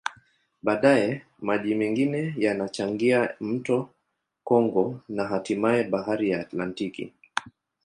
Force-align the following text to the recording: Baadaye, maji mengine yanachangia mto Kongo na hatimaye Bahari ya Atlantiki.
Baadaye, 0.63 1.21
maji 1.41 1.75
mengine 1.75 2.35
yanachangia 2.37 3.33
mto 3.39 3.89
Kongo 4.43 5.01
na 5.09 5.27
hatimaye 5.27 5.83
Bahari 5.83 6.29
ya 6.29 6.39
Atlantiki. 6.39 7.13